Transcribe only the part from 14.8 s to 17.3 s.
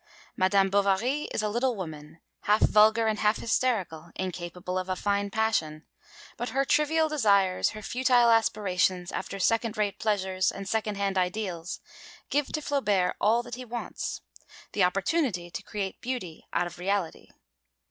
opportunity to create beauty out of reality.